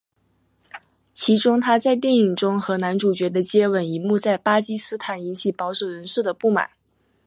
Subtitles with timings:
[1.13, 6.71] 其中她在电影中和男主角的接吻一幕在巴基斯坦引起保守人士的不满。